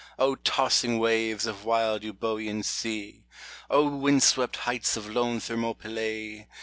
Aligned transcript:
O 0.17 0.33
tossing 0.33 0.97
waves 0.97 1.45
of 1.45 1.63
wild 1.63 2.01
Eubcean 2.01 2.63
sea! 2.65 3.23
O 3.69 3.87
wind 3.87 4.23
swept 4.23 4.55
heights 4.55 4.97
of 4.97 5.07
lone 5.07 5.39
Thermopylae 5.39 6.47